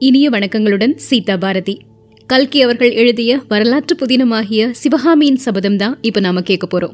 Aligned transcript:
இனிய 0.00 0.30
வணக்கங்களுடன் 0.30 0.94
சீதா 0.94 1.36
பாரதி. 1.36 1.80
கல்கி 2.26 2.62
அவர்கள் 2.62 2.92
எழுதிய 2.92 3.42
வரலாற்று 3.48 3.96
புதினமாகிய 3.96 4.70
சிவகாமியின் 4.70 5.36
சபதம் 5.36 5.76
தான் 5.76 5.98
இப்போ 6.00 6.20
நாம 6.20 6.40
கேட்க 6.40 6.78
போறோம். 6.78 6.92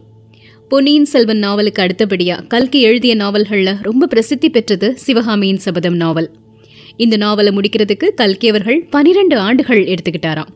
பொன்னியின் 0.69 1.05
செல்வன் 1.05 1.39
நாவலுக்கு 1.39 1.83
அடுத்தபடியா 1.83 2.47
கல்கி 2.47 2.81
எழுதிய 2.81 3.17
நாவல்கள்ல 3.17 3.77
ரொம்ப 3.83 4.07
பிரசித்தி 4.07 4.51
பெற்றது 4.51 4.99
சிவகாமியின் 4.99 5.57
சபதம் 5.57 5.95
நாவல். 5.95 6.31
இந்த 6.97 7.17
நாவலை 7.17 7.57
முடிக்கிறதுக்கு 7.57 8.09
கல்கி 8.15 8.49
அவர்கள் 8.49 8.87
பனிரெண்டு 8.91 9.39
ஆண்டுகள் 9.39 9.85
எடுத்துக்கிட்டாராம். 9.85 10.49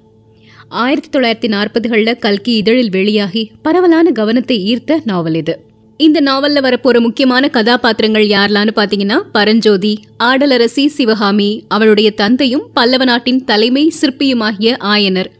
ஆயிரத்தி 0.68 1.18
தொள்ளாயிரத்தி 1.18 1.50
நாற்பதுகளில் 1.52 2.18
கல்கி 2.18 2.56
இதழில் 2.56 2.90
வெளியாகி 2.90 3.50
பரவலான 3.62 4.10
கவனத்தை 4.10 4.74
ஈர்த்த 4.74 5.00
நாவல் 5.04 5.34
இது. 5.34 5.67
இந்த 6.00 6.18
நாவல்ல 6.20 6.58
வரப்போற 6.60 6.96
முக்கியமான 7.00 7.44
கதாபாத்திரங்கள் 7.48 8.26
யாரெல்லாம்னு 8.28 8.74
பாத்தீங்கன்னா 8.76 9.16
பரஞ்சோதி 9.32 9.90
ஆடலரசி 10.24 10.84
சிவகாமி 10.96 11.48
அவளுடைய 11.68 12.08
தந்தையும் 12.14 12.66
பல்லவ 12.74 13.04
நாட்டின் 13.04 13.40
தலைமை 13.44 13.84
சிற்பியுமாகிய 13.98 14.76
ஆயனர் 14.92 15.30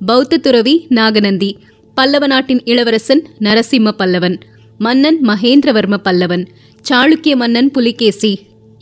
பௌத்த 0.00 0.38
துறவி 0.38 0.74
நாகநந்தி 0.90 1.50
பல்லவ 1.96 2.24
நாட்டின் 2.26 2.62
இளவரசன் 2.64 3.22
நரசிம்ம 3.38 3.94
பல்லவன் 3.98 4.36
மன்னன் 4.80 5.20
மகேந்திரவர்ம 5.28 5.98
பல்லவன் 6.02 6.44
சாளுக்கிய 6.84 7.36
மன்னன் 7.36 7.70
புலிகேசி 7.70 8.32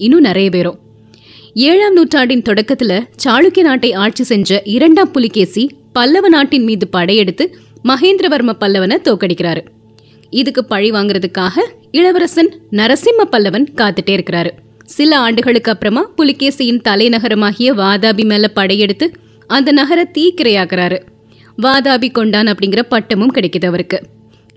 இன்னும் 0.00 0.24
நிறைய 0.24 0.48
பேரும் 0.50 0.78
ஏழாம் 1.64 1.94
நூற்றாண்டின் 1.94 2.46
தொடக்கத்துல 2.48 2.92
சாளுக்கிய 3.24 3.64
நாட்டை 3.64 3.90
ஆட்சி 3.98 4.24
செஞ்ச 4.24 4.60
இரண்டாம் 4.70 5.12
புலிகேசி 5.12 5.64
பல்லவ 5.92 6.28
நாட்டின் 6.28 6.64
மீது 6.64 6.86
படையெடுத்து 6.88 7.44
மகேந்திரவர்ம 7.84 8.54
பல்லவனை 8.60 8.98
தோக்கடிக்கிறாரு 9.04 9.62
இதுக்கு 10.30 10.64
பழி 10.64 10.90
வாங்குறதுக்காக 10.90 11.66
இளவரசன் 11.90 12.60
நரசிம்ம 12.70 13.24
பல்லவன் 13.32 13.66
காத்துட்டே 13.74 14.10
இருக்கிறாரு. 14.10 14.50
சில 14.84 15.18
ஆண்டுகளுக்கு 15.18 15.70
அப்புறமா 15.70 16.10
புலிகேசியின் 16.16 16.80
தலைநகரமாகிய 16.88 17.72
வாதாபி 17.72 18.24
மேல 18.24 18.48
படையெடுத்து 18.48 19.12
அந்த 19.46 19.72
நகர 19.72 20.10
தீக்கிரையாக்குறாரு. 20.18 21.02
வாதாபி 21.62 22.12
கொண்டான் 22.12 22.46
அப்படிங்கிற 22.46 22.82
பட்டமும் 22.82 23.34
கிடைக்குது 23.34 23.66
அவருக்கு. 23.66 24.02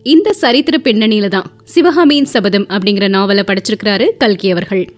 இந்த 0.04 0.34
சரித்திர 0.34 0.80
பின்னணியில 0.84 1.28
தான் 1.28 1.52
சிவகாமியின் 1.64 2.26
சபதம் 2.26 2.68
அப்படிங்கிற 2.68 3.08
நாவலை 3.08 3.44
படிச்சிருக்கிறாரு 3.44 4.09
கல்கி 4.18 4.52
அவர்கள். 4.52 4.94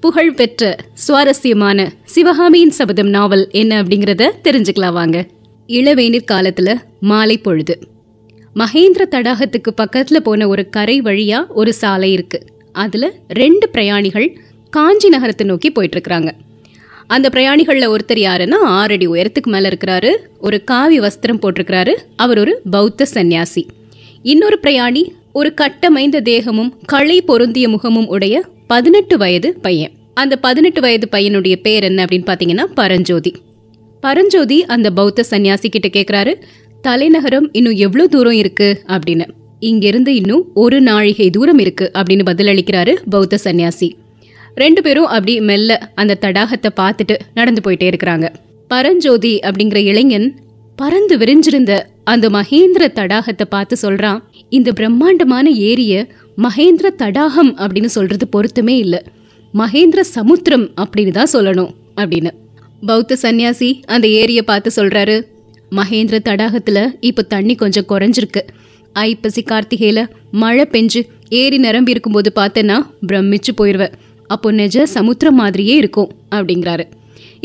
புகழ் 0.00 0.34
பெற்ற 0.34 0.76
சுவாரஸ்யமான 0.94 1.92
சிவகாமியின் 2.04 2.70
சபதம் 2.70 3.08
நாவல் 3.08 3.48
என்ன 3.50 3.82
அப்படிங்கறத 3.82 4.30
தெரிஞ்சுக்கலாம் 4.44 4.92
வாங்க. 4.92 5.26
இளவேநீர் 5.66 6.30
காலத்துல 6.32 6.76
மாலை 7.00 7.38
பொழுது. 7.38 7.78
மகேந்திர 8.54 9.02
தடாகத்துக்கு 9.10 9.70
பக்கத்துல 9.80 10.16
போன 10.16 10.48
ஒரு 10.48 10.68
கரை 10.68 11.02
வழியா 11.02 11.46
ஒரு 11.48 11.72
சாலை 11.72 12.12
இருக்கு. 12.12 12.46
அதுல 12.72 13.12
ரெண்டு 13.28 13.68
பிரயாணிகள் 13.68 14.40
காஞ்சி 14.70 15.08
நகரத்தை 15.08 15.46
நோக்கி 15.46 15.70
போயிட்டு 15.70 16.00
இருக்கிறாங்க 16.00 16.32
அந்த 17.06 17.28
பிரயாணிகள்ல 17.32 17.86
ஒருத்தர் 17.94 18.20
யாருன்னா 18.26 18.54
ஆறடி 18.54 19.08
உயரத்துக்கு 19.08 19.50
மேல 19.50 19.68
இருக்கிறாரு. 19.68 20.16
ஒரு 20.38 20.64
காவி 20.64 21.00
வஸ்திரம் 21.00 21.40
போட்டிருக்கிறாரு. 21.42 21.94
அவர் 22.16 22.38
ஒரு 22.38 22.60
பௌத்த 22.70 23.04
சந்நியாசி. 23.04 23.66
இன்னொரு 24.22 24.58
பிரயாணி 24.62 25.12
ஒரு 25.32 25.54
கட்டமைந்த 25.60 26.20
தேகமும் 26.20 26.78
களை 26.86 27.22
பொருந்திய 27.22 27.68
முகமும் 27.68 28.06
உடைய 28.06 28.44
பதினெட்டு 28.66 29.18
வயது 29.18 29.58
பையன். 29.62 29.90
அந்த 30.14 30.36
பதினெட்டு 30.36 30.80
வயது 30.80 31.08
பையனுடைய 31.10 31.56
பேர் 31.56 31.82
என்ன 31.82 32.04
அப்படின்னு 32.04 32.26
பாத்தீங்கன்னா 32.26 32.64
பரஞ்சோதி. 32.74 33.34
பரஞ்சோதி 34.00 34.64
அந்த 34.64 34.90
பௌத்த 34.90 35.24
சன்னியாசி 35.30 35.68
கிட்ட 35.68 35.88
கேக்குறாரு 35.88 36.42
தலைநகரம் 36.82 37.46
இன்னும் 37.52 37.76
எவ்வளவு 37.86 38.08
தூரம் 38.08 38.32
இருக்கு 38.32 38.68
அப்படின்னு. 38.88 39.26
இங்கிருந்து 39.58 40.14
இன்னும் 40.14 40.44
ஒரு 40.54 40.80
நாழிகை 40.80 41.30
தூரம் 41.30 41.58
இருக்கு 41.58 41.86
அப்படின்னு 41.94 42.24
பதிலளிக்கிறாரு 42.30 42.92
பௌத்த 43.10 43.38
சன்னியாசி 43.44 43.88
ரெண்டு 44.54 44.80
பேரும் 44.82 45.06
அப்படி 45.06 45.40
மெல்ல 45.40 45.90
அந்த 45.94 46.18
தடாகத்தை 46.20 46.70
பார்த்துட்டு 46.80 47.16
நடந்து 47.34 47.60
போயிட்டே 47.64 47.86
இருக்கிறாங்க. 47.90 48.26
பரஞ்சோதி 48.68 49.34
அப்படிங்கிற 49.48 49.76
இளைஞன் 49.90 50.28
பறந்து 50.78 51.14
விரிஞ்சிருந்த 51.18 51.72
அந்த 52.04 52.26
மகேந்திர 52.30 52.84
தடாகத்தை 52.98 53.46
பார்த்து 53.48 53.76
சொல்றான் 53.82 54.20
இந்த 54.48 54.72
பிரம்மாண்டமான 54.72 55.46
ஏரிய 55.70 55.94
மகேந்திர 56.38 56.86
தடாகம் 57.02 57.52
அப்படின்னு 57.58 57.90
சொல்றது 57.96 58.26
பொருத்தமே 58.26 58.76
இல்லை. 58.76 59.00
மகேந்திர 59.54 60.00
சமுத்திரம் 60.00 60.66
அப்படின்னு 60.82 61.10
தான் 61.10 61.32
சொல்லணும் 61.32 61.70
அப்படின்னு. 61.96 62.30
பௌத்த 62.86 63.16
சன்னியாசி 63.22 63.70
அந்த 63.86 64.06
ஏரியை 64.20 64.42
பார்த்து 64.42 64.70
சொல்றாரு 64.76 65.16
மகேந்திர 65.78 66.16
தடாகத்தில் 66.28 66.82
இப்போ 67.08 67.22
தண்ணி 67.22 67.54
கொஞ்சம் 67.54 67.88
குறைஞ்சிருக்கு. 67.92 68.42
ஐப்பசி 68.92 69.42
கார்த்திகையில் 69.50 70.02
மழை 70.42 70.64
பெஞ்சு 70.72 71.00
ஏரி 71.40 71.58
நிரம்பி 71.58 71.94
இருக்கும்போது 71.94 72.32
பார்த்தேன்னா 72.38 72.76
பிரமிச்சு 73.08 73.52
போயிடுவேன் 73.60 73.94
அப்போ 74.26 74.48
நெஜ 74.52 74.82
சமுத்திரம் 74.96 75.38
மாதிரியே 75.42 75.74
இருக்கும் 75.82 76.10
அப்படிங்கிறாரு. 76.36 76.84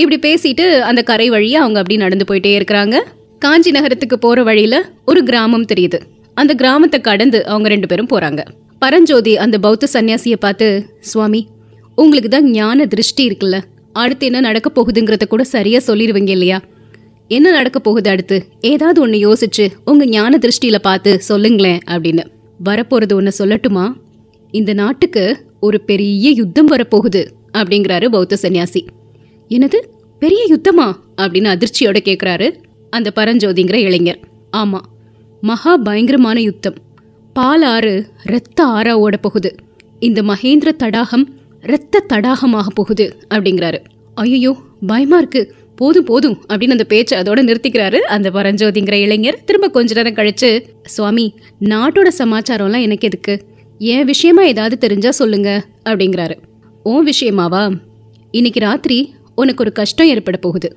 இப்படி 0.02 0.18
பேசிட்டு 0.26 0.66
அந்த 0.90 1.02
கரை 1.10 1.28
வழியாக 1.30 1.64
அவங்க 1.64 1.80
அப்படி 1.82 1.98
நடந்து 1.98 2.26
போயிட்டே 2.30 2.52
இருக்கிறாங்க. 2.60 2.96
காஞ்சி 3.42 3.72
நகரத்துக்கு 3.72 4.18
போற 4.20 4.44
வழியில 4.44 4.76
ஒரு 5.06 5.24
கிராமம் 5.24 5.70
தெரியுது. 5.72 6.00
அந்த 6.34 6.54
கிராமத்தை 6.54 7.00
கடந்து 7.02 7.40
அவங்க 7.52 7.68
ரெண்டு 7.74 7.88
பேரும் 7.88 8.12
போறாங்க. 8.14 8.42
பரஞ்சோதி 8.80 9.34
அந்த 9.44 9.56
பௌத்த 9.66 9.88
சன்னியாசியை 9.94 10.38
பார்த்து 10.40 10.68
சுவாமி 11.12 11.42
உங்களுக்கு 11.98 12.30
தான் 12.30 12.48
ஞான 12.52 12.86
திருஷ்டி 12.94 13.24
இருக்குல்ல. 13.30 13.58
அடுத்து 14.02 14.26
என்ன 14.26 14.40
நடக்க 14.40 14.70
போகுதுங்கிறத 14.70 15.26
கூட 15.28 15.44
சரியா 15.56 15.80
சொல்லிடுவீங்க 15.88 16.32
இல்லையா? 16.38 16.58
என்ன 17.28 17.52
நடக்க 17.52 17.80
போகுது 17.80 18.10
அடுத்து? 18.10 18.46
ஏதாவது 18.60 19.02
ஒன்று 19.02 19.34
யோசிச்சு 19.34 19.68
உங்க 19.86 20.06
ஞான 20.06 20.40
திருஷ்டியில 20.42 20.80
பார்த்து 20.80 21.22
சொல்லுங்களேன் 21.22 21.80
அப்படின்னு. 21.86 22.26
வரப்போறது 22.66 23.14
ஒன்று 23.14 23.46
சொல்லட்டுமா? 23.46 23.94
இந்த 24.52 24.74
நாட்டுக்கு 24.74 25.46
ஒரு 25.60 25.82
பெரிய 25.82 26.30
யுத்தம் 26.30 26.72
வரப்போகுது 26.72 27.28
அப்படிங்கிறாரு 27.54 28.10
பௌத்த 28.10 28.38
சன்னியாசி. 28.42 28.88
என்னது? 29.50 29.76
பெரிய 30.20 30.46
யுத்தமா? 30.48 30.94
அப்படின்னு 31.18 31.56
அதிர்ச்சியோட 31.56 31.98
கேட்குறாரு 32.04 32.64
அந்த 32.90 33.12
பரஞ்சோதிங்கிற 33.16 33.74
இளைஞர். 33.74 34.20
ஆமா 34.58 34.80
மகா 35.42 35.78
பயங்கரமான 35.78 36.42
யுத்தம். 36.42 36.76
பால் 37.34 37.62
ஆறு 37.62 38.08
ரத்த 38.24 38.66
ஆறா 38.66 38.92
ஓட 38.92 39.18
போகுது. 39.18 39.56
இந்த 40.00 40.22
மகேந்திர 40.22 40.70
தடாகம் 40.70 41.34
ரத்த 41.62 42.04
தடாகமாக 42.08 42.68
போகுது 42.74 43.18
அப்படிங்கிறாரு. 43.30 43.78
ஐயோ 44.14 44.56
பயமா 44.88 45.18
இருக்கு. 45.18 45.54
போதும் 45.76 46.04
போதும் 46.04 46.46
அப்படின்னு 46.50 46.70
அந்த 46.70 46.84
பேச்சை 46.84 47.20
அதோட 47.20 47.40
நிறுத்திக்கிறாரு 47.40 47.96
அந்த 47.96 48.30
பரஞ்சோதிங்கிற 48.30 48.94
இளைஞர். 48.94 49.44
திரும்ப 49.44 49.70
கொஞ்ச 49.70 49.94
நேரம் 49.94 50.14
கழிச்சு 50.14 50.62
சுவாமி 50.84 51.36
நாட்டோட 51.60 52.08
சமாச்சாரம்லாம் 52.18 52.82
எனக்கு 52.82 53.08
எதுக்கு? 53.08 53.46
என் 53.78 54.06
விஷயமா 54.06 54.44
ஏதாவது 54.44 54.78
தெரிஞ்சா 54.78 55.12
சொல்லுங்க 55.12 55.66
அப்படிங்கிறாரு. 55.86 56.38
உன் 56.84 57.08
விஷயமாவா? 57.08 57.78
இன்னைக்கு 58.32 58.60
ராத்திரி 58.60 59.14
உனக்கு 59.36 59.64
ஒரு 59.64 59.72
கஷ்டம் 59.72 60.08
ஏற்பட 60.08 60.38
போகுது. 60.38 60.74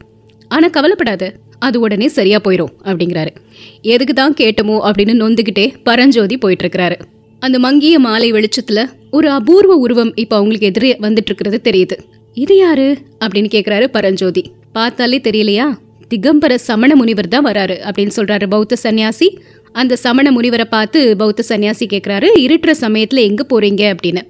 ஆனா 0.49 0.69
கவலைப்படாத 0.69 1.35
அது 1.59 1.81
உடனே 1.81 2.09
சரியா 2.09 2.41
போயிடும் 2.49 2.73
அப்படிங்கிறாரு. 2.83 3.37
எதுக்கு 3.83 4.15
தான் 4.15 4.35
கேட்டமோ 4.35 4.91
அப்படின்னு 4.91 5.15
நொந்துகிட்டே 5.15 5.75
பரஞ்சோதி 5.85 6.39
போயிட்டு 6.39 6.69
இருக்கிறாரு 6.69 7.01
அந்த 7.39 7.59
மங்கிய 7.59 7.99
மாலை 7.99 8.33
வெளிச்சத்துல 8.33 8.85
ஒரு 9.11 9.31
அபூர்வ 9.31 9.75
உருவம் 9.75 10.17
இப்ப 10.17 10.37
அவங்களுக்கு 10.37 10.67
எதிரே 10.67 10.97
வந்துட்டு 11.01 11.25
இருக்கிறது 11.25 11.61
தெரியுது. 11.65 11.99
இது 12.33 12.57
யாரு? 12.57 12.99
அப்படின்னு 13.25 13.51
கேக்குறாரு 13.55 13.87
பரஞ்சோதி. 13.87 14.53
பார்த்தாலே 14.73 15.19
தெரியலையா? 15.19 15.67
திகம்பர 16.15 16.55
சமண 16.55 16.97
முனிவர் 16.97 17.29
தான் 17.29 17.45
வராரு 17.45 17.77
அப்படின்னு 17.89 18.11
சொல்றாரு 18.17 18.47
பௌத்த 18.49 18.77
சன்னியாசி. 18.83 19.29
அந்த 19.73 19.97
சமண 19.97 20.31
முனிவரை 20.31 20.65
பார்த்து 20.65 21.17
பௌத்த 21.17 21.45
சன்னியாசி 21.49 21.87
கேட்குறாரு 21.93 22.29
இருட்டுற 22.39 22.71
சமயத்தில் 22.71 23.21
எங்க 23.21 23.47
போறீங்க? 23.51 23.95
அப்படின்னு. 23.95 24.23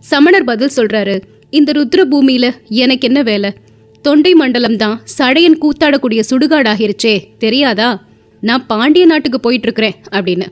சமணர் 0.00 0.44
பதில் 0.44 0.74
சொல்றாரு 0.76 1.22
இந்த 1.50 1.72
ருத்ர 1.72 2.02
பூமியில 2.10 2.50
எனக்கு 2.68 3.06
என்ன 3.06 3.22
வேலை? 3.22 3.52
தொண்டை 4.02 4.34
மண்டலம் 4.34 4.76
தான் 4.76 5.00
சடையன் 5.18 5.60
கூத்தாடக்கூடிய 5.60 6.20
சுடுகாடாகிருச்சே 6.30 7.24
தெரியாதா? 7.38 8.06
நான் 8.40 8.66
பாண்டிய 8.66 9.06
நாட்டுக்கு 9.06 9.40
போயிட்டு 9.40 9.66
இருக்கிறேன் 9.66 9.94
அப்படின்னு. 10.10 10.46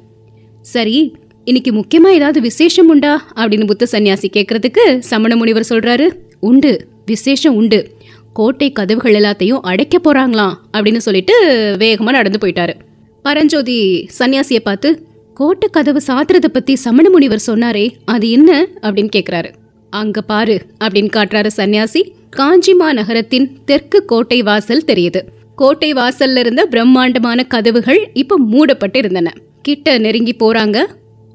சரி 0.61 1.15
இன்னைக்கு 1.45 1.71
முக்கியமா 1.73 2.11
ஏதாவது 2.11 2.41
விசேஷம் 2.41 2.89
உண்டா? 2.89 3.33
அப்படின்னு 3.37 3.67
புத்த 3.67 3.87
சன்னியாசி 3.93 4.29
கேட்கறதுக்கு 4.37 4.99
சமண 4.99 5.37
முனிவர் 5.37 5.67
சொல்றாரு 5.69 6.09
உண்டு 6.41 6.87
விசேஷம் 7.07 7.55
உண்டு. 7.55 7.97
கோட்டை 8.33 8.73
கதவுகள் 8.73 9.15
எல்லாத்தையும் 9.15 9.59
அடைக்க 9.63 10.01
போறாங்களாம் 10.05 10.55
அப்படின்னு 10.73 10.97
சொல்லிட்டு 10.97 11.35
வேகமா 11.79 12.11
நடந்து 12.11 12.39
போயிட்டாரு. 12.39 12.75
பரஞ்சோதி 13.23 14.09
சன்னியாசியை 14.19 14.59
பார்த்து 14.59 15.07
கோட்டை 15.35 15.69
கதவு 15.73 16.01
சாத்துறத 16.07 16.47
பத்தி 16.53 16.77
சமண 16.77 17.11
முனிவர் 17.11 17.43
சொன்னாரே 17.47 17.93
அது 18.05 18.31
என்ன? 18.31 18.67
அப்படின்னு 18.83 19.09
கேக்குறாரு. 19.17 19.55
அங்க 19.91 20.21
பாரு 20.21 20.67
அப்படின்னு 20.85 21.09
காட்டுறாரு 21.17 21.51
சன்னியாசி. 21.57 22.11
காஞ்சிமா 22.31 22.93
நகரத்தின் 22.93 23.59
தெற்கு 23.65 24.05
கோட்டை 24.05 24.43
வாசல் 24.43 24.85
தெரியுது. 24.87 25.21
கோட்டை 25.57 25.93
வாசல்ல 25.93 26.37
இருந்த 26.37 26.67
பிரம்மாண்டமான 26.67 27.45
கதவுகள் 27.45 28.11
இப்ப 28.13 28.39
மூடப்பட்டு 28.39 28.99
இருந்தன. 28.99 29.33
கிட்ட 29.63 29.99
நெருங்கி 29.99 30.37
போறாங்க. 30.39 30.87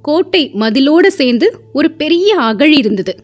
கோட்டை 0.02 0.52
மதிலோட 0.54 1.08
சேர்ந்து 1.08 1.60
ஒரு 1.74 1.92
பெரிய 1.92 2.40
அகழி 2.40 2.78
இருந்தது. 2.78 3.16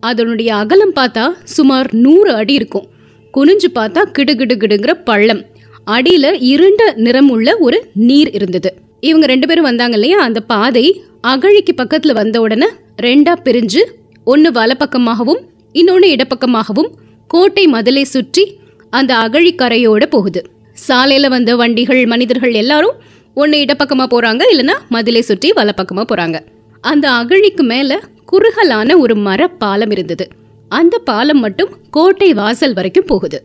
அதனுடைய 0.00 0.54
அகலம் 0.54 0.94
பார்த்தா 0.94 1.28
சுமார் 1.44 1.94
நூறு 1.94 2.34
அடி 2.34 2.52
இருக்கும். 2.52 2.94
குனிஞ்சு 3.36 3.68
பார்த்தா 3.74 4.02
கிடுகிடு 4.18 4.54
கிடுங்கிற 4.62 4.92
பள்ளம். 5.04 5.42
அடியில 5.86 6.26
இருண்ட 6.40 6.92
நிறம் 6.96 7.30
உள்ள 7.30 7.56
ஒரு 7.56 7.78
நீர் 7.92 8.30
இருந்தது. 8.30 8.70
இவங்க 9.00 9.26
ரெண்டு 9.26 9.46
பேரும் 9.46 9.64
வந்தாங்க 9.64 9.94
இல்லையா? 9.94 10.18
அந்த 10.18 10.40
பாதை 10.40 11.02
அகழிக்கு 11.20 11.72
பக்கத்துல 11.76 12.12
வந்த 12.12 12.40
உடனே 12.40 12.68
ரெண்டா 13.02 13.34
பிரிஞ்சு 13.44 13.82
ஒன்னு 14.24 14.50
வலப்பக்கமாகவும் 14.50 15.42
இன்னொன்னு 15.72 16.08
இடப்பக்கமாகவும் 16.14 16.90
கோட்டை 17.26 17.66
மதிலை 17.66 18.04
சுற்றி 18.04 18.58
அந்த 18.90 19.12
அகழிக்கரையோட 19.16 20.06
போகுது. 20.06 20.42
சாலையில 20.88 21.28
வந்த 21.28 21.56
வண்டிகள் 21.56 22.06
மனிதர்கள் 22.06 22.52
எல்லாரும் 22.52 22.96
ஒன்னு 23.34 23.56
இடப்பக்கமா 23.56 24.06
போறாங்க 24.14 24.42
இல்லனா 24.52 24.76
மதிலை 24.88 25.20
சுற்றி 25.20 25.50
வலப்பக்கமா 25.50 26.04
போறாங்க. 26.12 26.38
அந்த 26.80 27.10
அகழிக்கு 27.10 27.62
மேல 27.62 28.00
குறுகலான 28.24 28.98
ஒரு 28.98 29.14
மர 29.14 29.48
பாலம் 29.48 29.90
இருந்தது. 29.90 30.28
அந்த 30.68 30.98
பாலம் 30.98 31.38
மட்டும் 31.38 31.68
கோட்டை 31.90 32.34
வாசல் 32.34 32.74
வரைக்கும் 32.74 33.04
போகுது. 33.06 33.42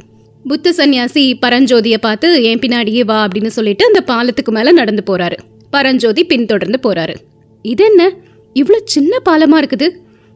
புத்த 0.48 0.74
சந்நியாசி 0.74 1.38
பரஞ்சோதிய 1.42 1.98
பார்த்து 1.98 2.44
என் 2.44 2.60
பின்னாடியே 2.60 3.06
வா 3.06 3.28
அப்படின்னு 3.28 3.48
சொல்லிட்டு 3.48 3.86
அந்த 3.86 4.02
பாலத்துக்கு 4.02 4.52
மேல 4.52 4.72
நடந்து 4.72 5.04
போறாரு. 5.08 5.38
பரஞ்சோதி 5.70 6.24
பின்தொடர்ந்து 6.24 6.80
போறாரு. 6.84 7.16
இது 7.62 7.84
என்ன? 7.86 8.12
இவ்ளோ 8.54 8.80
சின்ன 8.84 9.18
பாலமா 9.30 9.58
இருக்குது? 9.58 9.88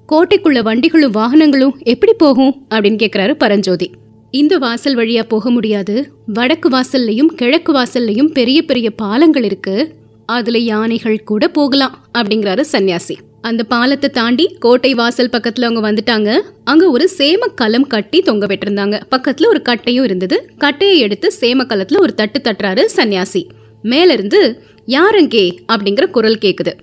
கோட்டைக்குள்ள 0.09 0.61
வண்டிகளும் 0.63 1.13
வாகனங்களும் 1.13 1.75
எப்படி 1.83 2.13
போகும்? 2.13 2.65
அப்படின்னு 2.69 3.01
கேக்குறாரு 3.03 3.33
பரஞ்சோதி. 3.33 3.91
இந்த 4.31 4.57
வாசல் 4.57 4.95
வழியா 4.95 5.23
போக 5.27 5.49
முடியாது. 5.49 6.11
வடக்கு 6.25 6.69
வாசல்லையும் 6.69 7.31
கிழக்கு 7.35 7.73
வாசல்லையும் 7.73 8.31
பெரிய 8.31 8.61
பெரிய 8.61 8.89
பாலங்கள் 8.91 9.43
இருக்கு. 9.43 9.95
அதுல 10.25 10.57
யானைகள் 10.57 11.23
கூட 11.23 11.47
போகலாம் 11.47 12.05
அப்படிங்கிறாரு 12.17 12.63
சன்னியாசி 12.71 13.15
அந்த 13.45 13.63
பாலத்தை 13.63 14.09
தாண்டி 14.09 14.56
கோட்டை 14.59 14.94
வாசல் 14.94 15.30
பக்கத்துல 15.30 15.63
அவங்க 15.63 15.92
வந்துட்டாங்க. 15.92 16.42
அங்க 16.63 16.89
ஒரு 16.89 17.09
சேம 17.18 17.47
கலம் 17.56 17.88
கட்டி 17.88 18.21
தொங்க 18.21 18.45
விட்டுருந்தாங்க. 18.45 19.01
பக்கத்துல 19.15 19.47
ஒரு 19.47 19.62
கட்டையும் 19.69 20.03
இருந்தது. 20.03 20.50
கட்டையை 20.57 21.00
எடுத்து 21.00 21.31
சேம 21.39 21.62
கலத்துல 21.63 22.00
ஒரு 22.00 22.13
தட்டு 22.13 22.42
தட்டுறாரு 22.44 22.86
சன்னியாசி. 22.95 23.50
மேல 23.81 24.13
இருந்து 24.13 24.62
யாருங்கே? 24.88 25.57
அப்படிங்கிற 25.74 26.09
குரல் 26.09 26.38
கேக்குது. 26.42 26.74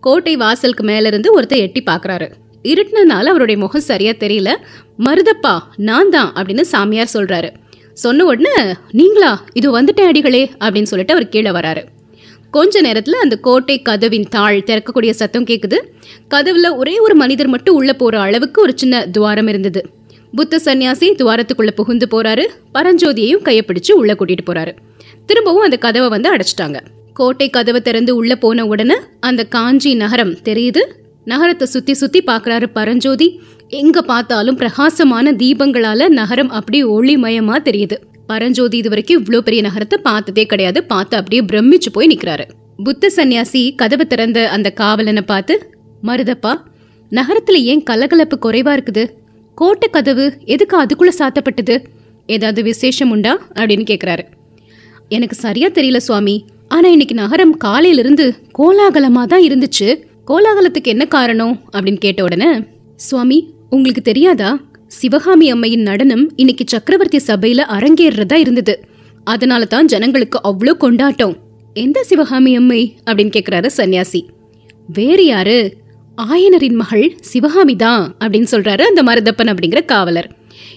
கோட்டை 0.00 0.36
வாசலுக்கு 0.36 0.84
மேல 0.84 1.06
இருந்து 1.06 1.40
ஒருத்தர் 1.40 1.64
எட்டி 1.66 1.82
பாக்குறாரு. 1.86 2.30
இருட்டினனால 2.62 3.24
அவருடைய 3.24 3.60
முகம் 3.60 3.88
சரியா 3.90 4.10
தெரியல. 4.10 4.54
மருதப்பா 4.98 5.58
நான் 5.76 6.10
தான் 6.10 6.32
அப்படின்னு 6.32 6.60
சாமியார் 6.60 7.14
சொல்றாரு. 7.14 7.50
சொன்ன 7.92 8.24
உடனே 8.24 8.74
நீங்களா 8.90 9.44
இது 9.52 9.80
வந்துட்டேன் 9.80 10.06
அடிகளே 10.06 10.50
அப்படின்னு 10.60 10.82
சொல்லிட்டு 10.82 11.14
அவர் 11.14 11.28
கீழே 11.28 11.50
வராரு. 11.50 11.82
கொஞ்ச 12.50 12.82
நேரத்துல 12.82 13.10
அந்த 13.10 13.36
கோட்டை 13.36 13.82
கதவின் 13.82 14.26
தாள் 14.30 14.62
திறக்கக்கூடிய 14.66 15.10
சத்தம் 15.10 15.44
கேக்குது. 15.44 15.76
கதவுல 16.34 16.76
ஒரே 16.76 16.98
ஒரு 16.98 17.14
மனிதர் 17.14 17.46
மட்டும் 17.46 17.74
உள்ள 17.74 17.92
போற 17.92 18.20
அளவுக்கு 18.20 18.62
ஒரு 18.62 18.72
சின்ன 18.74 19.06
துவாரம் 19.06 19.46
இருந்தது. 19.46 19.90
புத்த 20.32 20.60
சன்னியாசி 20.64 21.14
துவாரத்துக்குள்ள 21.14 21.70
புகுந்து 21.70 22.06
போறாரு. 22.10 22.46
பரஞ்சோதியையும் 22.74 23.42
கையை 23.42 23.64
பிடிச்சு 23.66 23.92
உள்ள 23.92 24.14
கூட்டிட்டு 24.14 24.44
போறாரு. 24.46 24.76
திரும்பவும் 25.26 25.62
அந்த 25.62 25.76
கதவை 25.76 26.08
வந்து 26.08 26.36
அடைச்சிட்டாங்க. 26.36 26.80
கோட்டை 27.12 27.50
கதவை 27.50 27.80
திறந்து 27.80 28.16
உள்ள 28.16 28.36
போன 28.36 28.66
உடனே 28.66 28.94
அந்த 29.20 29.44
காஞ்சி 29.44 29.94
நகரம் 29.94 30.34
தெரியுது. 30.34 30.78
நகரத்தை 31.24 31.66
சுத்தி 31.66 31.94
சுத்தி 31.94 32.22
பாக்குறாரு 32.22 32.66
பரஞ்சோதி. 32.72 33.40
எங்க 33.68 34.02
பார்த்தாலும் 34.02 34.56
பிரகாசமான 34.56 35.32
தீபங்களால 35.32 36.08
நகரம் 36.08 36.50
அப்படியே 36.50 36.82
ஒளிமயமா 36.82 37.56
தெரியுது. 37.64 37.96
பரஞ்சோதி 38.26 38.76
இது 38.76 38.88
வரைக்கும் 38.88 39.24
இவ்வளோ 39.24 39.38
பெரிய 39.38 39.62
நகரத்தை 39.62 39.98
பார்த்ததே 39.98 40.46
கிடையாது. 40.46 40.84
பார்த்து 40.84 41.16
அப்படியே 41.16 41.42
பிரமிச்சு 41.42 41.90
போய் 41.92 42.16
நிக்கிறாரு. 42.16 42.44
புத்த 42.84 43.10
சன்னியாசி 43.16 43.74
கதவை 43.74 44.06
திறந்த 44.06 44.48
அந்த 44.48 44.70
காவலனை 44.70 45.22
பார்த்து 45.22 45.70
மருதப்பா 46.02 46.62
நகரத்துல 47.10 47.52
ஏன் 47.52 47.82
கலகலப்பு 47.82 48.38
குறைவா 48.38 48.78
இருக்குது? 48.78 49.10
கோட்டை 49.54 49.88
கதவு 49.90 50.38
எதுக்கு 50.44 50.82
அதுக்குள்ள 50.82 51.08
சாத்தப்பட்டது? 51.18 51.84
ஏதாவது 52.26 52.62
விசேஷம் 52.62 53.10
உண்டா? 53.10 53.38
அப்படின்னு 53.54 53.84
கேக்குறாரு. 53.90 54.24
எனக்கு 55.08 55.36
சரியா 55.36 55.68
தெரியல 55.68 55.96
சுவாமி. 55.96 56.44
ஆனா 56.68 56.88
இன்னைக்கு 56.88 57.14
நகரம் 57.14 57.56
காலையிலிருந்து 57.56 58.34
கோலாகலமா 58.58 59.24
தான் 59.24 59.42
இருந்துச்சு. 59.42 60.02
கோலாகலத்துக்கு 60.26 60.84
என்ன 60.84 61.04
காரணம்? 61.06 61.60
அப்படின்னு 61.72 61.96
கேட்ட 61.96 62.22
உடனே 62.22 62.64
சுவாமி 62.96 63.54
உங்களுக்கு 63.70 64.02
தெரியாதா? 64.02 64.58
சிவகாமி 64.86 65.50
அம்மையின் 65.50 65.82
நடனம் 65.82 66.32
இன்னைக்கு 66.36 66.64
சக்கரவர்த்தி 66.66 67.18
சபையில 67.26 67.56
அரங்கேறதா 67.56 68.34
இருந்தது. 68.34 68.80
அதனால 69.24 69.64
தான் 69.64 69.86
ஜனங்களுக்கு 69.86 70.40
அவ்வளோ 70.44 70.70
கொண்டாட்டம். 70.70 71.36
எந்த 71.74 72.02
சிவகாமி 72.02 72.56
அம்மை? 72.56 72.96
அப்படின்னு 73.06 73.40
கேக்குறாரு 73.40 73.68
சன்னியாசி. 73.76 74.26
வேறு 74.92 75.26
யாரு? 75.26 75.76
ஆயனரின் 76.16 76.72
மகள் 76.72 77.16
சிவகாமி 77.20 77.76
தான் 77.76 78.16
அப்படின்னு 78.20 78.46
சொல்றாரு 78.50 78.80
அந்த 78.80 79.02
மருதப்பன் 79.02 79.46
அப்படிங்கிற 79.46 79.84
காவலர். 79.84 80.36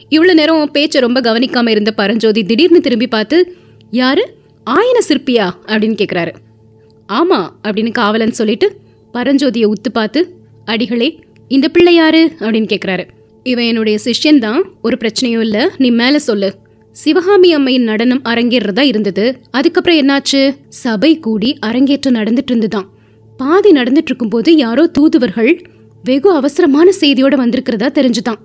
இவ்வளவு 0.10 0.38
நேரம் 0.38 0.72
பேச்சை 0.72 1.02
ரொம்ப 1.02 1.22
கவனிக்காம 1.22 1.70
இருந்த 1.70 1.92
பரஞ்சோதி 1.92 2.44
திடீர்னு 2.44 2.82
திரும்பி 2.82 3.08
பார்த்து 3.08 3.56
யாரு? 3.92 4.36
ஆயன 4.66 5.12
சிற்பியா? 5.12 5.52
அப்படின்னு 5.66 6.06
கேக்குறாரு. 6.06 6.36
ஆமா 7.14 7.50
அப்படின்னு 7.64 7.92
காவலன் 7.92 8.32
சொல்லிட்டு 8.32 8.80
பரஞ்சோதியை 9.14 9.66
உத்து 9.66 9.90
பார்த்து 9.94 10.34
அடிகளே 10.66 11.20
இந்த 11.48 11.70
பிள்ளை 11.70 11.94
யாரு? 11.94 12.32
அப்படின்னு 12.40 12.76
கேக்குறாரு. 12.76 13.08
இவன் 13.44 13.64
என்னுடைய 13.64 14.00
சிஷ்யன் 14.06 14.40
தான் 14.40 14.72
ஒரு 14.82 14.98
பிரச்சனையும் 15.00 15.40
இல்ல. 15.40 15.72
நீ 15.78 15.90
மேல 15.90 16.20
சொல்லு. 16.20 16.56
சிவகாமி 16.92 17.54
அம்மையின் 17.54 17.84
நடனம் 17.84 18.22
அரங்கேறதா 18.24 18.80
இருந்தது. 18.80 19.42
அதுக்கப்புறம் 19.52 20.00
என்னாச்சு? 20.00 20.56
சபை 20.70 21.20
கூடி 21.20 21.58
அரங்கேற்றம் 21.60 22.14
நடந்துட்டு 22.14 22.48
இருந்துதான். 22.48 22.90
பாதி 23.38 23.72
நடந்துட்டு 23.72 24.06
இருக்கும்போது 24.06 24.56
யாரோ 24.56 24.88
தூதுவர்கள் 24.88 25.62
வெகு 26.04 26.32
அவசரமான 26.32 26.92
செய்தியோட 27.00 27.36
வந்திருக்கிறதா 27.36 27.90
தெரிஞ்சுதான். 27.90 28.40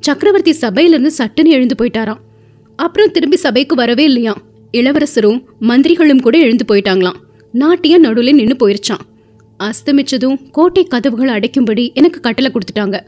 சக்கரவர்த்தி 0.00 0.52
சபையிலிருந்து 0.52 1.12
சட்டுன்னு 1.18 1.48
எழுந்து 1.48 1.74
போயிட்டாராம். 1.78 2.18
அப்புறம் 2.76 3.10
திரும்பி 3.10 3.36
சபைக்கு 3.36 3.74
வரவே 3.74 4.04
இல்லையாம். 4.04 4.42
இளவரசரும் 4.70 5.44
மந்திரிகளும் 5.60 6.20
கூட 6.20 6.38
எழுந்து 6.38 6.64
போயிட்டாங்களாம். 6.68 7.16
நாட்டிய 7.52 7.98
நடுவில் 7.98 8.34
நின்னு 8.34 8.56
போயிருச்சான் 8.58 9.04
அஸ்தமிச்சதும் 9.58 10.50
கோட்டை 10.50 10.84
கதவுகள் 10.84 11.40
அடைக்கும்படி 11.40 11.92
எனக்கு 11.92 12.20
கட்டளை 12.20 12.50
கொடுத்துட்டாங்க. 12.50 13.00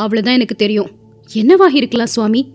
அவ்வளோதான் 0.00 0.38
எனக்கு 0.38 0.54
தெரியும். 0.54 0.90
என்னவாக 1.32 1.76
இருக்கலாம் 1.76 2.06
சுவாமி? 2.06 2.52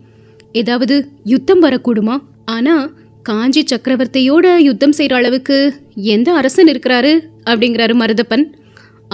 ஏதாவது 0.51 1.09
யுத்தம் 1.23 1.63
வரக்கூடுமா? 1.63 2.15
ஆனால் 2.45 2.91
காஞ்சி 3.23 3.63
சக்கரவர்த்தியோட 3.63 4.57
யுத்தம் 4.57 4.91
செய்கிற 4.91 5.17
அளவுக்கு 5.17 5.81
எந்த 5.95 6.33
அரசன் 6.33 6.67
இருக்கிறாரு 6.67 7.19
அப்படிங்கிறாரு 7.49 7.93
மருதப்பன். 8.01 8.45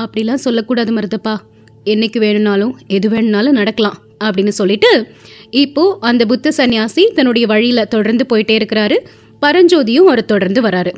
அப்படிலாம் 0.02 0.46
சொல்லக்கூடாது 0.46 0.94
மருதப்பா. 0.94 1.38
என்னைக்கு 1.86 2.18
வேணும்னாலும் 2.18 2.78
எது 2.88 3.10
வேணும்னாலும் 3.10 3.54
நடக்கலாம் 3.54 3.98
அப்படின்னு 4.24 4.48
சொல்லிட்டு 4.48 5.08
இப்போ 5.50 5.98
அந்த 6.00 6.26
புத்த 6.26 6.52
சன்னியாசி 6.58 7.14
தன்னுடைய 7.14 7.48
வழியில் 7.48 7.88
தொடர்ந்து 7.88 8.26
போயிட்டே 8.30 8.56
இருக்கிறாரு. 8.62 8.98
பரஞ்சோதியும் 9.42 10.10
அவரை 10.10 10.24
தொடர்ந்து 10.26 10.62
வராரு. 10.62 10.92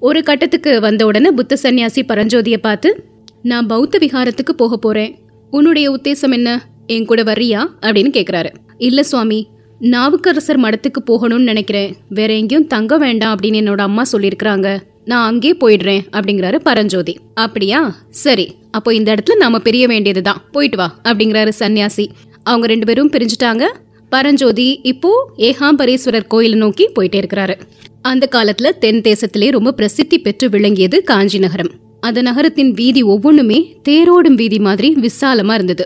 ஒரு 0.00 0.22
கட்டத்துக்கு 0.22 0.80
வந்த 0.80 1.06
உடனே 1.06 1.30
புத்த 1.30 1.56
சன்னியாசி 1.62 2.02
பரஞ்சோதியை 2.08 2.56
பார்த்து 2.56 3.04
நான் 3.42 3.66
பௌத்த 3.66 3.98
விகாரத்துக்கு 3.98 4.52
போக 4.56 4.76
போகிறேன் 4.76 5.18
உன்னுடைய 5.50 5.86
உத்தேசம் 5.90 6.32
என்ன? 6.32 6.69
என் 6.90 7.04
கூட 7.04 7.22
வர்றியா? 7.22 7.60
அப்படின்னு 7.80 8.10
கேட்குறாரு 8.16 8.50
இல்லை 8.78 9.02
சுவாமி. 9.02 9.48
நாவுக்கரசர் 9.78 10.60
மடத்துக்கு 10.60 10.98
போகணும்னு 11.06 11.48
நினைக்கிறேன். 11.50 11.94
வேற 12.08 12.34
எங்கேயும் 12.34 12.66
தங்க 12.66 12.98
வேண்டாம் 12.98 13.36
அப்படின்னு 13.36 13.60
என்னோட 13.60 13.80
அம்மா 13.80 14.02
சொல்லியிருக்கிறாங்க. 14.12 14.80
நான் 15.04 15.26
அங்கே 15.26 15.56
போயிடுறேன் 15.60 16.00
அப்படிங்கிறாரு 16.12 16.56
பரஞ்சோதி. 16.56 17.18
அப்படியா? 17.34 17.96
சரி. 18.10 18.54
அப்போ 18.70 18.94
இந்த 18.94 19.14
இடத்துல 19.14 19.36
நாம 19.36 19.58
பிரிய 19.58 19.86
வேண்டியதுதான். 19.86 20.42
போயிட்டு 20.52 20.76
வா 20.76 21.00
அப்படிங்கிறாரு 21.04 21.52
சன்னியாசி 21.58 22.06
அவங்க 22.42 22.66
ரெண்டு 22.66 22.86
பேரும் 22.86 23.10
பிரிஞ்சுட்டாங்க. 23.10 23.64
பரஞ்சோதி 24.08 24.80
இப்போ 24.82 25.30
ஏகாம்பரேஸ்வரர் 25.36 26.26
கோயிலை 26.26 26.58
நோக்கி 26.58 26.88
போயிட்டே 26.88 27.22
இருக்கிறாரு. 27.22 27.60
அந்த 28.02 28.28
காலத்துல 28.30 28.78
தென் 28.78 29.00
தேசத்திலே 29.00 29.50
ரொம்ப 29.50 29.72
பிரசித்தி 29.72 30.18
பெற்று 30.18 30.48
விளங்கியது 30.48 31.02
காஞ்சி 31.02 31.38
நகரம். 31.38 31.70
அந்த 32.00 32.22
நகரத்தின் 32.22 32.72
வீதி 32.72 33.02
ஒவ்வொன்றுமே 33.02 33.58
தேரோடும் 33.88 34.38
வீதி 34.40 34.58
மாதிரி 34.58 34.88
விசாலமா 35.00 35.54
இருந்தது. 35.54 35.84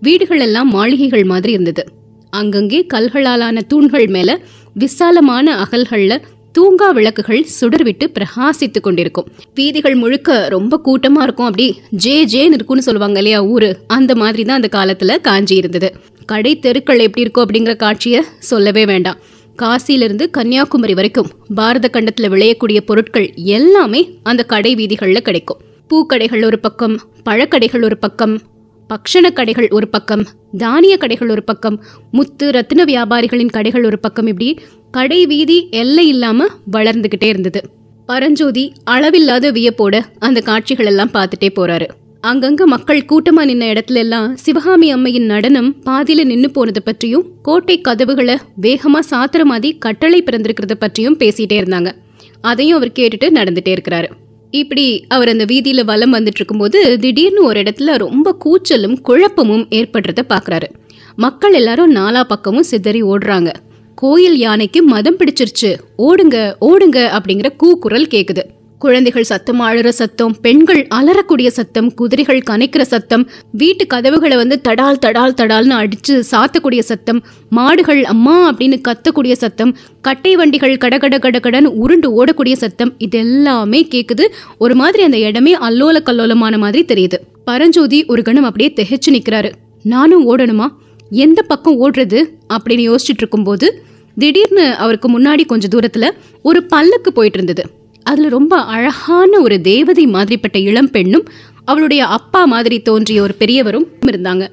வீடுகள் 0.00 0.40
எல்லாம் 0.40 0.68
மாளிகைகள் 0.68 1.24
மாதிரி 1.24 1.52
இருந்தது. 1.52 1.84
அங்கங்கே 2.30 2.86
கல்களாலான 2.94 3.62
தூண்கள் 3.66 4.06
மேல 4.06 4.30
விசாலமான 4.74 5.54
அகல்கள்ல 5.64 6.14
தூங்கா 6.54 6.88
விளக்குகள் 6.90 7.46
சுடர்விட்டு 7.60 8.06
பிரகாசித்து 8.16 8.80
கொண்டிருக்கும். 8.80 9.26
வீதிகள் 9.54 9.94
முழுக்க 9.94 10.48
ரொம்ப 10.48 10.80
கூட்டமா 10.84 11.22
இருக்கும். 11.22 11.46
அப்படி 11.46 11.66
ஜே 12.04 12.24
ஜேன்னு 12.24 12.56
இருக்கும்னு 12.58 12.82
சொல்லுவாங்க 12.82 13.18
இல்லையா 13.18 13.40
ஊரு? 13.44 13.70
அந்த 13.86 14.14
மாதிரி 14.14 14.44
தான் 14.44 14.62
அந்த 14.62 14.70
காலத்துல 14.78 15.20
காஞ்சி 15.20 15.56
இருந்தது 15.56 15.90
கடை 16.26 16.58
தெருக்கள் 16.58 16.98
எப்படி 16.98 17.24
இருக்கும் 17.24 17.44
அப்படிங்கிற 17.46 17.76
காட்சியை 17.76 18.22
சொல்லவே 18.38 18.84
வேண்டாம். 18.86 19.18
காசியிலிருந்து 19.62 20.30
கன்னியாகுமரி 20.30 20.94
வரைக்கும் 20.94 21.30
பாரத 21.54 21.88
கண்டத்தில் 21.88 22.30
விளையக்கூடிய 22.30 22.80
பொருட்கள் 22.80 23.32
எல்லாமே 23.34 24.18
அந்த 24.22 24.42
கடை 24.42 24.74
வீதிகளில் 24.74 25.22
கிடைக்கும். 25.22 25.60
பூக்கடைகள் 25.90 26.44
ஒரு 26.44 26.58
பக்கம் 26.58 27.00
பழக்கடைகள் 27.24 27.84
ஒரு 27.84 27.98
பக்கம் 27.98 28.40
பக்ஷண 28.90 29.32
கடைகள் 29.32 29.68
ஒரு 29.68 29.88
பக்கம் 29.88 30.24
தானிய 30.58 30.96
கடைகள் 30.96 31.30
ஒரு 31.30 31.44
பக்கம் 31.44 31.84
முத்து 32.10 32.50
ரத்தின 32.50 32.84
வியாபாரிகளின் 32.84 33.50
கடைகள் 33.50 33.84
ஒரு 33.84 33.98
பக்கம் 33.98 34.26
இப்படி 34.26 34.58
கடை 34.90 35.26
வீதி 35.26 35.68
எல்லை 35.70 36.08
இல்லாமல் 36.08 36.50
வளர்ந்துக்கிட்டே 36.72 37.24
இருந்தது. 37.24 37.62
பரஞ்சோதி 38.06 38.72
அளவில்லாத 38.84 39.52
வியப்போட 39.52 40.04
அந்த 40.18 40.40
காட்சிகள் 40.40 40.86
எல்லாம் 40.86 41.10
பார்த்துட்டே 41.10 41.48
போறாரு. 41.56 41.88
அங்கங்க 42.26 42.64
மக்கள் 42.64 43.06
கூட்டமா 43.08 43.40
நின்ன 43.40 43.64
இடத்துல 43.72 43.94
எல்லாம் 43.94 44.36
சிவகாமி 44.36 44.90
அம்மையின் 44.90 45.26
நடனம் 45.26 45.74
பாதியில 45.86 46.24
நின்னு 46.24 46.50
போனது 46.50 46.82
பற்றியும் 46.82 47.24
கோட்டை 47.42 47.80
கதவுகளை 47.80 48.38
வேகமா 48.62 49.00
சாத்துற 49.10 49.42
மாதிரி 49.42 49.78
கட்டளை 49.78 50.22
பிறந்திருக்கிறத 50.22 50.74
பற்றியும் 50.78 51.18
பேசிட்டே 51.18 51.56
இருந்தாங்க. 51.56 51.92
அதையும் 52.40 52.76
அவர் 52.76 52.92
கேட்டுட்டு 52.98 53.28
நடந்துட்டே 53.28 53.76
இருக்கிறாரு. 53.76 54.10
இப்படி 54.50 55.04
அவர் 55.08 55.28
அந்த 55.28 55.44
வீதியில 55.44 55.84
வலம் 55.84 56.14
வந்துட்டு 56.14 56.34
இருக்கும்போது 56.34 56.98
திடீர்னு 56.98 57.44
ஒரு 57.44 57.62
இடத்துல 57.62 57.96
ரொம்ப 57.96 58.36
கூச்சலும் 58.44 59.00
குழப்பமும் 59.00 59.66
ஏற்படுறத 59.70 60.18
பாக்குறாரு. 60.28 60.68
மக்கள் 61.16 61.52
எல்லாரும் 61.52 61.94
நாலா 61.94 62.22
பக்கமும் 62.22 62.62
சிதறி 62.62 63.02
ஓடுறாங்க. 63.02 63.52
கோயில் 63.94 64.38
யானைக்கு 64.38 64.82
மதம் 64.82 65.16
பிடிச்சிருச்சு. 65.16 65.76
ஓடுங்க 65.98 66.54
ஓடுங்க 66.60 67.18
அப்படிங்கிற 67.18 67.56
கூக்குரல் 67.56 68.06
கேக்குது. 68.06 68.42
குழந்தைகள் 68.78 69.24
சத்தம் 69.24 69.60
அழுற 69.60 69.88
சத்தம் 69.88 70.36
பெண்கள் 70.40 70.86
அலறக்கூடிய 70.94 71.46
சத்தம் 71.46 71.94
குதிரைகள் 71.94 72.42
கனைக்கிற 72.50 72.80
சத்தம் 72.80 73.30
வீட்டு 73.52 73.86
கதவுகளை 73.86 74.36
வந்து 74.36 74.60
தடால் 74.68 75.00
தடால் 75.06 75.36
தடால்னு 75.36 75.76
அடிச்சு 75.82 76.22
சாத்தக்கூடிய 76.30 76.78
சத்தம் 76.78 77.24
மாடுகள் 77.50 78.04
அம்மா 78.04 78.52
அப்படின்னு 78.52 78.80
கத்தக்கூடிய 78.88 79.32
சத்தம் 79.32 79.76
கட்டை 80.00 80.36
வண்டிகள் 80.36 80.76
கடகட 80.76 81.18
கடகடன்னு 81.18 81.64
உருண்டு 81.64 82.24
ஓடக்கூடிய 82.24 82.52
சத்தம் 82.52 82.94
இது 82.98 83.18
எல்லாமே 83.18 83.86
கேட்குது 83.90 84.26
ஒரு 84.58 84.74
மாதிரி 84.74 85.02
அந்த 85.02 85.18
இடமே 85.18 85.54
அல்லோல 85.56 86.02
கல்லோலமான 86.02 86.58
மாதிரி 86.58 86.84
தெரியுது. 86.94 87.14
பரஞ்சோதி 87.44 88.04
ஒரு 88.04 88.22
கணம் 88.22 88.44
அப்படியே 88.44 88.72
திகைச்சு 88.76 89.10
நிற்கிறாரு 89.10 89.52
நானும் 89.82 90.36
ஓடணுமா? 90.36 90.68
எந்த 91.10 91.42
பக்கம் 91.42 91.80
ஓடுறது? 91.80 92.20
அப்படின்னு 92.54 92.84
யோசிச்சுட்டு 92.90 93.22
இருக்கும்போது 93.24 93.82
திடீர்னு 94.16 94.74
அவருக்கு 94.74 95.20
முன்னாடி 95.20 95.46
கொஞ்சம் 95.46 95.70
தூரத்தில் 95.70 96.14
ஒரு 96.42 96.64
பல்லக்கு 96.64 97.12
போயிட்டு 97.12 97.38
இருந்தது. 97.38 97.84
அதுல 98.10 98.28
ரொம்ப 98.28 98.54
அழகான 98.74 99.40
ஒரு 99.40 99.56
தேவதை 99.60 100.04
மாதிரிப்பட்ட 100.06 100.58
இளம் 100.70 100.90
பெண்ணும் 100.90 101.26
அவளுடைய 101.64 102.02
அப்பா 102.16 102.44
மாதிரி 102.52 102.76
தோன்றிய 102.88 103.22
ஒரு 103.22 103.34
பெரியவரும் 103.34 103.86
இருந்தாங்க. 104.06 104.44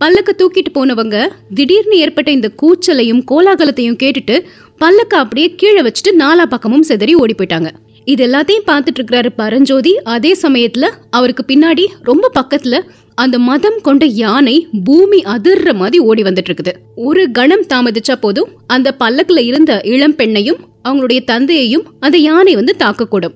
பல்லக்க 0.00 0.30
தூக்கிட்டு 0.38 0.70
போனவங்க 0.74 1.16
திடீர்னு 1.54 1.96
ஏற்பட்ட 1.96 2.30
இந்த 2.30 2.48
கூச்சலையும் 2.62 3.22
கோலாகலத்தையும் 3.30 4.00
கேட்டுட்டு 4.02 4.36
பல்லக்க 4.82 5.14
அப்படியே 5.22 5.48
கீழே 5.54 5.80
வச்சுட்டு 5.80 6.12
நாலா 6.18 6.44
பக்கமும் 6.54 6.86
செதறி 6.88 7.14
ஓடி 7.22 7.34
போயிட்டாங்க. 7.38 7.70
இது 8.12 8.22
எல்லாத்தையும் 8.26 8.66
பார்த்துட்டு 8.70 8.98
இருக்கிறாரு 8.98 9.30
பரஞ்சோதி. 9.36 9.92
அதே 10.14 10.32
சமயத்துல 10.42 10.88
அவருக்கு 11.10 11.44
பின்னாடி 11.48 11.84
ரொம்ப 12.02 12.30
பக்கத்துல 12.40 12.80
அந்த 13.22 13.36
மதம் 13.48 13.78
கொண்ட 13.82 14.04
யானை 14.04 14.56
பூமி 14.84 15.20
அதிர்ற 15.34 15.72
மாதிரி 15.74 15.98
ஓடி 16.08 16.22
வந்துட்டு 16.22 16.50
இருக்குது. 16.50 16.72
ஒரு 17.08 17.24
கணம் 17.30 17.66
தாமதிச்சா 17.74 18.16
போதும் 18.20 18.50
அந்த 18.66 18.96
பல்லக்குல 19.00 19.42
இருந்த 19.50 19.80
இளம் 19.94 20.16
பெண்ணையும் 20.16 20.60
அவங்களுடைய 20.88 21.24
தந்தையையும் 21.24 21.84
அந்த 22.00 22.16
யானை 22.18 22.54
வந்து 22.54 22.74
தாக்கக்கூடும். 22.78 23.34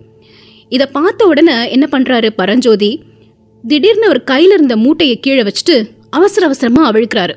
இதை 0.69 0.87
பார்த்த 0.87 1.27
உடனே 1.27 1.71
என்ன 1.71 1.89
பண்ணுறாரு 1.91 2.31
பரஞ்சோதி? 2.37 3.03
திடீர்னு 3.65 4.07
அவர் 4.07 4.25
கையில் 4.25 4.51
இருந்த 4.51 4.77
மூட்டையை 4.77 5.21
கீழே 5.21 5.43
வச்சுட்டு 5.43 5.77
அவசர 6.11 6.47
அவசரமாக 6.47 6.89
அவிழ்க்கிறாரு. 6.91 7.35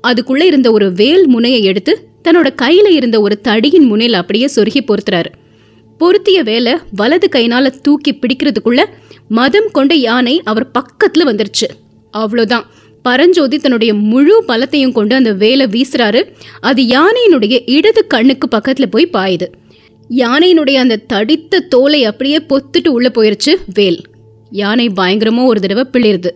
அதுக்குள்ளே 0.00 0.46
இருந்த 0.46 0.72
ஒரு 0.72 0.92
வேல் 0.92 1.26
முனையை 1.26 1.64
எடுத்து 1.64 2.08
தன்னோட 2.28 2.54
கையில் 2.54 2.90
இருந்த 2.90 3.20
ஒரு 3.20 3.40
தடியின் 3.42 3.86
முனையில் 3.86 4.14
அப்படியே 4.14 4.48
சொருகி 4.56 4.80
பொறுத்துறாரு. 4.80 5.30
பொருத்திய 5.98 6.42
வேலை 6.42 6.72
வலது 6.96 7.28
கையினால் 7.28 7.80
தூக்கி 7.80 8.12
பிடிக்கிறதுக்குள்ள 8.12 8.84
மதம் 9.28 9.68
கொண்ட 9.70 9.94
யானை 9.94 10.42
அவர் 10.44 10.70
பக்கத்தில் 10.70 11.26
வந்துருச்சு. 11.26 11.68
அவ்வளோதான் 12.12 12.64
பரஞ்சோதி 13.04 13.56
தன்னுடைய 13.58 13.94
முழு 13.94 14.34
பலத்தையும் 14.48 14.92
கொண்டு 14.92 15.14
அந்த 15.14 15.32
வேலை 15.32 15.66
வீசுறாரு. 15.66 16.20
அது 16.60 16.82
யானையினுடைய 16.82 17.56
இடது 17.66 18.06
கண்ணுக்கு 18.06 18.46
பக்கத்துல 18.56 18.86
போய் 18.86 19.08
பாயுது. 19.12 19.46
யானையினுடைய 20.10 20.74
அந்த 20.74 20.96
தடித்த 20.96 21.60
தோலை 21.60 22.04
அப்படியே 22.04 22.38
பொத்துட்டு 22.48 22.88
உள்ள 22.88 23.08
போயிருச்சு 23.14 23.52
வேல். 23.74 24.00
யானை 24.50 24.86
பயங்கரமா 24.96 25.44
ஒரு 25.44 25.60
தடவை 25.60 25.84
பிளிருது. 25.92 26.30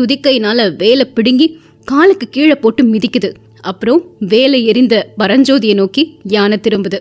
துதிக்கையினால 0.00 0.76
வேலை 0.76 1.04
பிடுங்கி 1.04 1.46
காலுக்கு 1.84 2.28
கீழே 2.28 2.54
போட்டு 2.54 2.84
மிதிக்குது. 2.84 3.30
அப்புறம் 3.60 4.02
வேலை 4.32 4.60
எரிந்த 4.66 4.96
பரஞ்சோதியை 5.22 5.74
நோக்கி 5.74 6.02
யானை 6.22 6.58
திரும்புது. 6.62 6.98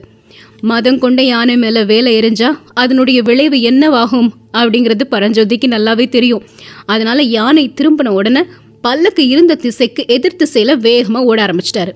மதம் 0.62 1.00
கொண்ட 1.00 1.22
யானை 1.22 1.56
மேல 1.58 1.84
வேலை 1.84 2.12
எரிஞ்சா 2.20 2.50
அதனுடைய 2.74 3.22
விளைவு 3.22 3.58
என்னவாகும் 3.72 4.30
அப்படிங்கிறது 4.54 5.04
பரஞ்சோதிக்கு 5.12 5.68
நல்லாவே 5.68 6.10
தெரியும். 6.10 6.44
அதனால 6.86 7.22
யானை 7.22 7.66
திரும்பின 7.76 8.08
உடனே 8.20 8.44
பல்லக்கு 8.88 9.26
இருந்த 9.34 9.60
திசைக்கு 9.66 10.04
எதிர் 10.16 10.40
திசையில 10.42 10.72
வேகமா 10.88 11.22
ஓட 11.32 11.40
ஆரம்பிச்சிட்டாரு. 11.46 11.94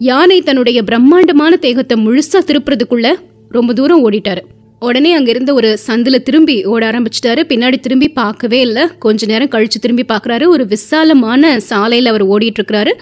யானை 0.00 0.36
தன்னுடைய 0.48 0.78
பிரம்மாண்டமான 0.90 1.56
தேகத்தை 1.64 1.96
முழுசா 2.04 2.40
திருப்புறதுக்குள்ள 2.48 3.08
ரொம்ப 3.56 3.72
தூரம் 3.78 4.02
ஓடிட்டாரு. 4.06 4.42
உடனே 4.86 5.10
அங்கிருந்த 5.18 5.50
ஒரு 5.58 5.70
சந்தில 5.86 6.16
திரும்பி 6.26 6.54
ஓட 6.72 6.82
ஆரம்பிச்சிட்டாரு. 6.90 7.42
பின்னாடி 7.52 7.78
திரும்பி 7.84 8.08
பார்க்கவே 8.18 8.58
இல்லை. 8.66 8.84
கொஞ்ச 9.04 9.26
நேரம் 9.30 9.50
கழிச்சு 9.54 9.78
திரும்பி 9.84 10.04
பார்க்குறாரு. 10.12 10.44
ஒரு 10.54 10.64
விசாலமான 10.74 11.50
சாலையில் 11.70 12.10
அவர் 12.12 12.24
ஓடிட்டு 12.34 12.60
இருக்கிறாரு 12.60 12.92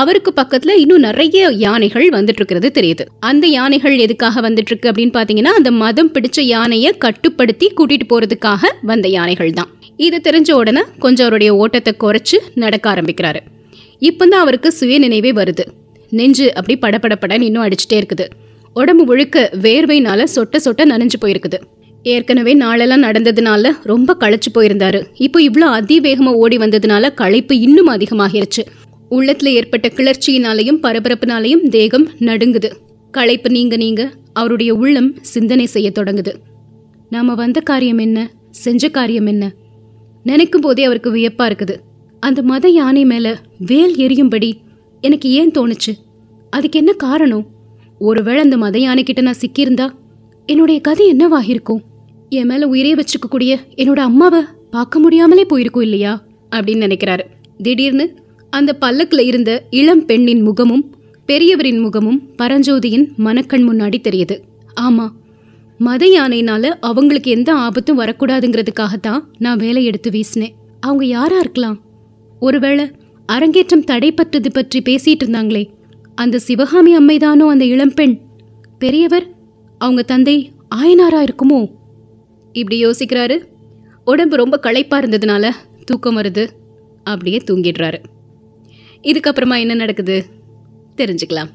அவருக்கு 0.00 0.30
பக்கத்துல 0.40 0.74
இன்னும் 0.82 1.04
நிறைய 1.06 1.48
யானைகள் 1.64 2.06
வந்துட்டு 2.08 2.40
இருக்கிறது 2.40 2.70
தெரியுது. 2.78 3.04
அந்த 3.30 3.46
யானைகள் 3.58 3.96
எதுக்காக 4.04 4.42
வந்துட்டு 4.48 4.72
இருக்கு 4.72 4.90
அப்படின்னு 4.92 5.16
பாத்தீங்கன்னா 5.18 5.54
அந்த 5.60 5.72
மதம் 5.82 6.12
பிடிச்ச 6.14 6.40
யானையை 6.54 6.92
கட்டுப்படுத்தி 7.04 7.68
கூட்டிட்டு 7.78 8.08
போறதுக்காக 8.12 8.72
வந்த 8.92 9.08
யானைகள் 9.18 9.52
தான் 9.60 9.72
இது 9.96 10.20
தெரிஞ்ச 10.30 10.52
உடனே 10.52 10.80
கொஞ்சம் 10.98 11.26
அவருடைய 11.26 11.56
ஓட்டத்தை 11.56 11.94
குறைச்சி 12.00 12.36
நடக்க 12.54 12.94
ஆரம்பிக்கிறாரு. 12.94 13.40
இப்பதான் 14.00 14.42
அவருக்கு 14.44 14.72
சுய 14.72 14.98
நினைவே 14.98 15.32
வருது. 15.32 15.64
நெஞ்சு 16.10 16.54
அப்படி 16.54 16.78
படப்படப்படன்னு 16.78 17.40
இன்னும் 17.40 17.64
அடிச்சுட்டே 17.64 17.92
இருக்குது. 17.92 18.26
உடம்பு 18.74 19.04
முழுக்க 19.04 19.50
வேர்வைனால 19.62 20.24
சொட்ட 20.34 20.56
சொட்ட 20.64 20.84
நனைஞ்சு 20.84 21.18
போயிருக்குது. 21.24 21.54
ஏற்கனவே 22.02 22.54
நாளெல்லாம் 22.54 23.02
நடந்ததுனால 23.02 23.70
ரொம்ப 23.82 24.16
களைச்சு 24.20 24.50
போயிருந்தாரு. 24.54 25.04
இப்போ 25.16 25.40
இவ்வளோ 25.40 25.68
அதிவேகமாக 25.80 26.36
ஓடி 26.36 26.56
வந்ததுனால 26.56 27.14
களைப்பு 27.14 27.58
இன்னும் 27.58 27.88
அதிகமாகிருச்சு. 27.88 28.62
உள்ளத்துல 29.10 29.46
ஏற்பட்ட 29.46 29.88
கிளர்ச்சியினாலையும் 29.88 30.80
பரபரப்புனாலையும் 30.82 31.68
தேகம் 31.68 32.10
நடுங்குது. 32.20 32.72
களைப்பு 33.10 33.50
நீங்க 33.50 33.76
நீங்க 33.76 34.10
அவருடைய 34.32 34.74
உள்ளம் 34.74 35.16
சிந்தனை 35.20 35.66
செய்ய 35.66 35.92
தொடங்குது. 35.98 36.34
நாம 37.10 37.34
வந்த 37.34 37.60
காரியம் 37.60 37.98
என்ன? 37.98 38.30
செஞ்ச 38.50 38.88
காரியம் 38.88 39.26
என்ன? 39.26 39.52
நினைக்கும் 40.24 40.60
போதே 40.60 40.84
அவருக்கு 40.84 41.14
வியப்பா 41.14 41.44
இருக்குது. 41.44 41.76
அந்த 42.20 42.42
மத 42.42 42.68
யானை 42.68 43.04
மேல 43.04 43.40
வேல் 43.58 43.94
எரியும்படி 43.96 44.52
எனக்கு 45.00 45.30
ஏன் 45.30 45.50
தோணுச்சு? 45.50 45.92
அதுக்கு 46.50 46.78
என்ன 46.78 46.92
காரணம்? 46.92 47.46
ஒருவேளை 47.98 48.40
அந்த 48.40 48.56
மத 48.56 48.78
யானை 48.78 49.02
கிட்ட 49.02 49.20
நான் 49.20 49.40
சிக்கியிருந்தா 49.40 49.86
என்னுடைய 50.46 50.80
கதை 50.80 51.16
என்னவாகிருக்கும் 51.16 51.82
என் 52.28 52.46
மேல 52.46 52.68
உயிரே 52.68 52.94
வச்சுக்கக்கூடிய 52.94 53.56
என்னோட 53.76 54.00
அம்மாவை 54.08 54.40
பார்க்க 54.70 54.98
முடியாமலே 54.98 55.44
போயிருக்கும் 55.44 55.82
இல்லையா? 55.82 56.24
அப்படின்னு 56.56 56.84
நினைக்கிறாரு. 56.86 57.24
திடீர்னு 57.62 58.14
அந்த 58.50 58.72
பல்லக்கில் 58.72 59.26
இருந்த 59.26 59.66
இளம் 59.70 60.04
பெண்ணின் 60.04 60.40
முகமும் 60.40 60.94
பெரியவரின் 61.26 61.80
முகமும் 61.80 62.22
பரஞ்சோதியின் 62.42 63.06
மனக்கண் 63.16 63.68
முன்னாடி 63.68 63.94
தெரியுது. 64.08 64.36
ஆமா 64.80 65.06
மத 65.78 66.06
யானைனால 66.06 66.62
அவங்களுக்கு 66.80 67.30
எந்த 67.30 67.54
ஆபத்தும் 67.54 67.98
வரக்கூடாதுங்கிறதுக்காகத்தான் 67.98 69.22
நான் 69.38 69.56
வேலை 69.56 69.84
எடுத்து 69.84 70.10
வீசினேன். 70.10 70.52
அவங்க 70.80 71.04
யாரா 71.04 71.38
இருக்கலாம்? 71.38 71.80
ஒருவேளை 72.40 72.90
அரங்கேற்றம் 73.26 73.84
தடைப்பட்டது 73.84 74.48
பற்றி 74.52 74.82
பேசிட்டு 74.82 75.24
இருந்தாங்களே 75.24 75.68
அந்த 76.14 76.38
சிவகாமி 76.38 76.98
அம்மைதானோ 76.98 77.48
அந்த 77.48 77.64
இளம்பெண் 77.64 78.20
பெரியவர் 78.78 79.34
அவங்க 79.78 80.02
தந்தை 80.02 80.52
ஆயனாரா 80.74 81.26
இருக்குமோ? 81.26 81.70
இப்படி 82.52 82.86
யோசிக்கிறாரு. 82.86 83.44
உடம்பு 84.04 84.36
ரொம்ப 84.36 84.58
களைப்பா 84.58 85.00
இருந்ததுனால 85.00 85.50
தூக்கம் 85.84 86.16
வருது. 86.16 86.48
அப்படியே 87.04 87.36
தூங்கிடுறாரு. 87.36 88.02
இதுக்கப்புறமா 89.02 89.58
என்ன 89.58 89.74
நடக்குது? 89.74 90.24
தெரிஞ்சுக்கலாம். 90.96 91.50